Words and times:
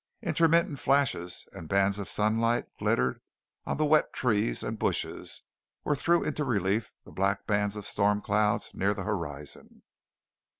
Intermittent 0.23 0.79
flashes 0.79 1.47
and 1.53 1.69
bands 1.69 1.99
of 1.99 2.09
sunlight 2.09 2.65
glittered 2.79 3.21
on 3.67 3.77
the 3.77 3.85
wet 3.85 4.11
trees 4.11 4.63
and 4.63 4.79
bushes 4.79 5.43
or 5.85 5.95
threw 5.95 6.23
into 6.23 6.43
relief 6.43 6.91
the 7.05 7.11
black 7.11 7.45
bands 7.45 7.75
of 7.75 7.85
storm 7.85 8.19
clouds 8.19 8.71
near 8.73 8.95
the 8.95 9.03
horizon. 9.03 9.83